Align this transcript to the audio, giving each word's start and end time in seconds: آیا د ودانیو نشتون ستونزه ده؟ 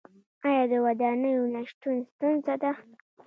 آیا 0.47 0.63
د 0.71 0.73
ودانیو 0.85 1.51
نشتون 1.53 1.95
ستونزه 2.09 2.53
ده؟ 2.61 2.71